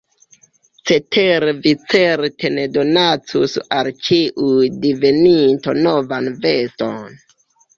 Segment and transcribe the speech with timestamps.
[0.91, 4.49] Cetere vi certe ne donacus al ĉiu
[4.87, 7.07] diveninto novan veston.